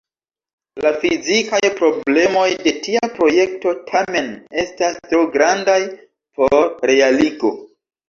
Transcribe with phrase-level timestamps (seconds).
[0.85, 4.35] La fizikaj problemoj de tia projekto tamen
[4.67, 5.81] estas tro grandaj
[6.43, 7.59] por realigo.